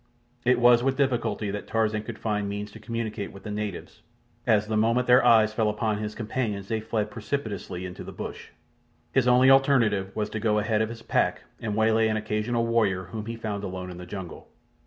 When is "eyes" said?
5.23-5.53